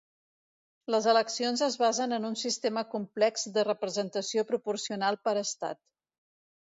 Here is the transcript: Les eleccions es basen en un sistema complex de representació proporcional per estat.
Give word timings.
Les 0.93 1.07
eleccions 1.11 1.61
es 1.65 1.75
basen 1.81 2.17
en 2.17 2.25
un 2.31 2.37
sistema 2.43 2.85
complex 2.95 3.47
de 3.59 3.67
representació 3.71 4.47
proporcional 4.53 5.21
per 5.29 5.37
estat. 5.47 5.81